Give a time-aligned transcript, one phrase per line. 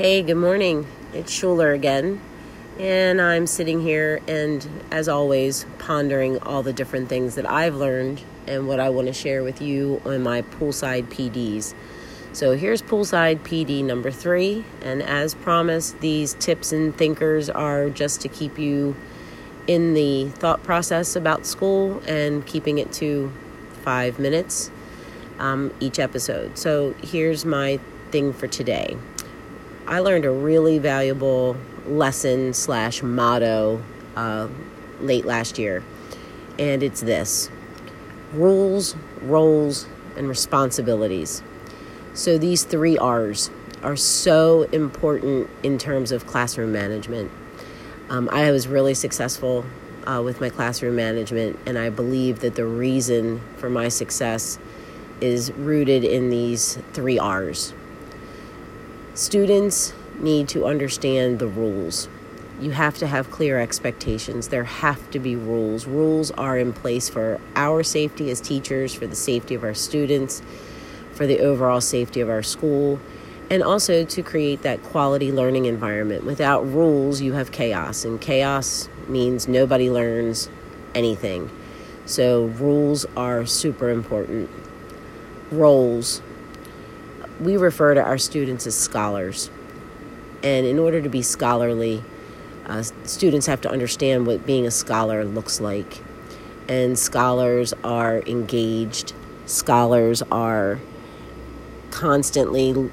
[0.00, 0.86] Hey, good morning.
[1.12, 2.22] It's Schuler again.
[2.78, 8.22] And I'm sitting here and, as always, pondering all the different things that I've learned
[8.46, 11.74] and what I want to share with you on my poolside PDs.
[12.32, 14.64] So here's poolside PD number three.
[14.80, 18.96] And as promised, these tips and thinkers are just to keep you
[19.66, 23.30] in the thought process about school and keeping it to
[23.82, 24.70] five minutes
[25.38, 26.56] um, each episode.
[26.56, 27.78] So here's my
[28.10, 28.96] thing for today.
[29.90, 33.82] I learned a really valuable lesson slash motto
[34.14, 34.46] uh,
[35.00, 35.82] late last year,
[36.60, 37.50] and it's this:
[38.32, 41.42] rules, roles, and responsibilities.
[42.14, 43.50] So these three R's
[43.82, 47.32] are so important in terms of classroom management.
[48.10, 49.64] Um, I was really successful
[50.06, 54.56] uh, with my classroom management, and I believe that the reason for my success
[55.20, 57.74] is rooted in these three R's.
[59.20, 62.08] Students need to understand the rules.
[62.58, 64.48] You have to have clear expectations.
[64.48, 65.86] There have to be rules.
[65.86, 70.40] Rules are in place for our safety as teachers, for the safety of our students,
[71.12, 72.98] for the overall safety of our school,
[73.50, 76.24] and also to create that quality learning environment.
[76.24, 80.48] Without rules, you have chaos, and chaos means nobody learns
[80.94, 81.50] anything.
[82.06, 84.48] So, rules are super important
[85.52, 86.22] roles,
[87.40, 89.50] we refer to our students as scholars.
[90.42, 92.02] And in order to be scholarly,
[92.66, 96.02] uh, students have to understand what being a scholar looks like.
[96.68, 99.12] And scholars are engaged,
[99.46, 100.78] scholars are
[101.90, 102.90] constantly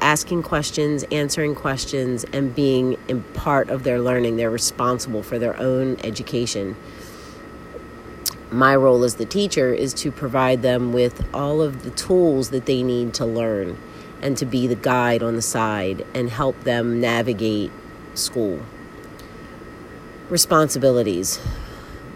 [0.00, 4.36] asking questions, answering questions, and being in part of their learning.
[4.36, 6.76] They're responsible for their own education
[8.50, 12.66] my role as the teacher is to provide them with all of the tools that
[12.66, 13.76] they need to learn
[14.22, 17.70] and to be the guide on the side and help them navigate
[18.14, 18.60] school.
[20.30, 21.40] Responsibilities.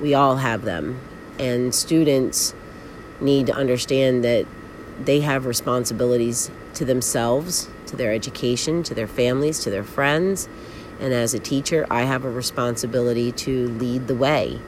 [0.00, 1.00] We all have them,
[1.38, 2.54] and students
[3.20, 4.46] need to understand that
[5.04, 10.48] they have responsibilities to themselves, to their education, to their families, to their friends.
[11.00, 14.60] And as a teacher, I have a responsibility to lead the way.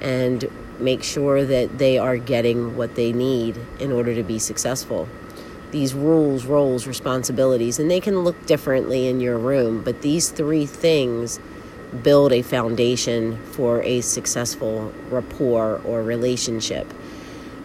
[0.00, 0.48] And
[0.80, 5.08] make sure that they are getting what they need in order to be successful.
[5.70, 10.66] These rules, roles, responsibilities, and they can look differently in your room, but these three
[10.66, 11.38] things
[12.02, 16.86] build a foundation for a successful rapport or relationship.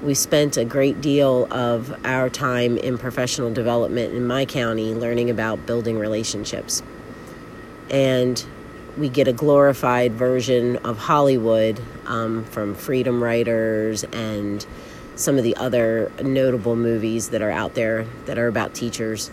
[0.02, 5.29] We spent a great deal of our time in professional development in my county learning
[5.29, 6.84] about building relationships.
[7.90, 8.44] And
[8.98, 14.66] we get a glorified version of Hollywood um, from Freedom Writers and
[15.16, 19.32] some of the other notable movies that are out there that are about teachers,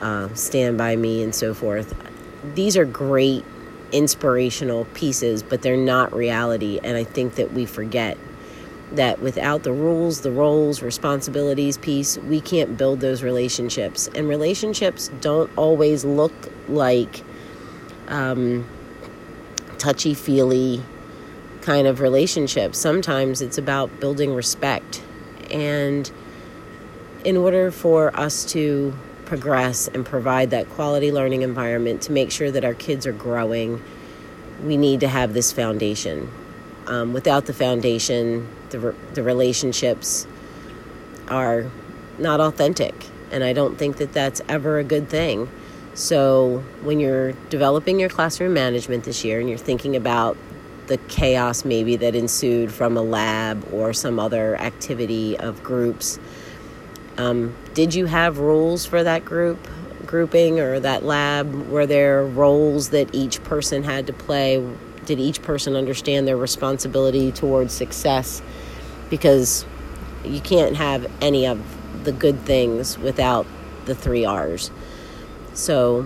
[0.00, 1.94] uh, Stand By Me, and so forth.
[2.54, 3.44] These are great
[3.92, 6.80] inspirational pieces, but they're not reality.
[6.82, 8.18] And I think that we forget
[8.92, 14.08] that without the rules, the roles, responsibilities piece, we can't build those relationships.
[14.14, 16.32] And relationships don't always look
[16.68, 17.22] like.
[18.08, 18.64] Um,
[19.86, 20.82] touchy feely
[21.60, 22.74] kind of relationship.
[22.74, 25.00] Sometimes it's about building respect.
[25.48, 26.10] And
[27.24, 28.92] in order for us to
[29.26, 33.80] progress and provide that quality learning environment to make sure that our kids are growing,
[34.64, 36.32] we need to have this foundation.
[36.88, 40.26] Um, without the foundation, the, re- the relationships
[41.28, 41.70] are
[42.18, 43.06] not authentic.
[43.30, 45.48] And I don't think that that's ever a good thing.
[45.96, 50.36] So, when you're developing your classroom management this year and you're thinking about
[50.88, 56.18] the chaos maybe that ensued from a lab or some other activity of groups,
[57.16, 59.58] um, did you have rules for that group
[60.04, 61.54] grouping or that lab?
[61.70, 64.62] Were there roles that each person had to play?
[65.06, 68.42] Did each person understand their responsibility towards success?
[69.08, 69.64] Because
[70.26, 71.58] you can't have any of
[72.04, 73.46] the good things without
[73.86, 74.70] the three R's.
[75.56, 76.02] So,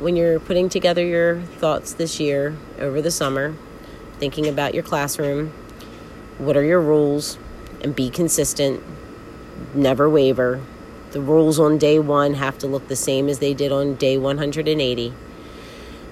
[0.00, 3.54] when you're putting together your thoughts this year over the summer,
[4.18, 5.50] thinking about your classroom,
[6.38, 7.38] what are your rules,
[7.82, 8.82] and be consistent,
[9.76, 10.60] never waver.
[11.12, 14.18] The rules on day one have to look the same as they did on day
[14.18, 15.14] 180.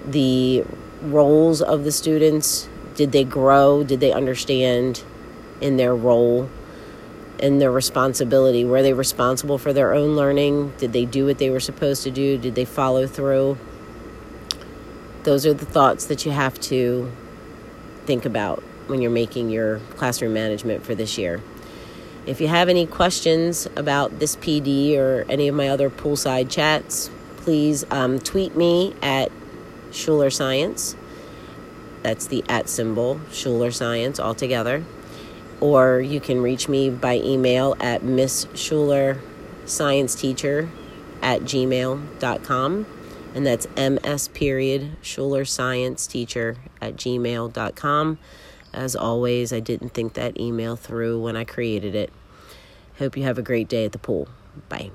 [0.07, 0.65] The
[1.03, 3.83] roles of the students did they grow?
[3.83, 5.03] Did they understand
[5.61, 6.49] in their role?
[7.41, 8.65] And their responsibility.
[8.65, 10.73] Were they responsible for their own learning?
[10.79, 12.39] Did they do what they were supposed to do?
[12.39, 13.59] Did they follow through?
[15.25, 17.11] Those are the thoughts that you have to
[18.07, 21.41] think about when you're making your classroom management for this year.
[22.27, 27.11] If you have any questions about this PD or any of my other poolside chats,
[27.39, 29.33] please um, tweet me at
[29.91, 30.97] Schuler Science.
[32.03, 34.85] That's the at symbol, Schuler Science, all together.
[35.63, 39.21] Or you can reach me by email at Miss Schuler
[39.65, 40.69] Science Teacher
[41.23, 42.87] at gmail.com.
[43.33, 48.19] And that's ms period Schuler Science Teacher at gmail.com.
[48.75, 52.13] As always, I didn't think that email through when I created it.
[52.99, 54.27] Hope you have a great day at the pool.
[54.69, 54.91] Bye.